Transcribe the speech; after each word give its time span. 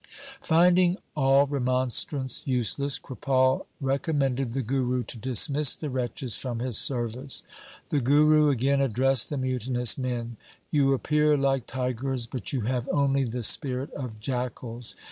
Finding 0.41 0.97
all 1.15 1.45
remonstrance 1.45 2.41
useless, 2.47 2.97
Kripal 2.97 3.67
recom 3.83 4.15
mended 4.17 4.53
the 4.53 4.63
Guru 4.63 5.03
to 5.03 5.15
dismiss 5.19 5.75
the 5.75 5.91
wretches 5.91 6.35
from 6.35 6.57
his 6.57 6.79
service. 6.79 7.43
The 7.89 8.01
Guru 8.01 8.49
again 8.49 8.81
addressed 8.81 9.29
the 9.29 9.37
mutinous 9.37 9.99
men:' 9.99 10.37
You 10.71 10.93
appear 10.93 11.37
like 11.37 11.67
tigers, 11.67 12.25
but 12.25 12.51
you 12.51 12.61
have 12.61 12.89
only 12.91 13.25
the 13.25 13.43
spirit 13.43 13.91
of 13.93 14.19
jackals.' 14.19 14.95